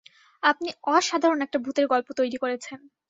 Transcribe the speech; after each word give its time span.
আপনি 0.43 0.69
অসাধারণ 0.89 1.39
একটা 1.41 1.57
ভূতের 1.59 1.85
গল্প 1.87 2.07
তৈরি 2.19 2.37
করেছেন। 2.37 2.79